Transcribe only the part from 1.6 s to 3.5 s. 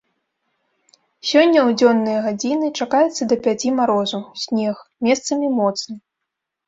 ў дзённыя гадзіны чакаецца да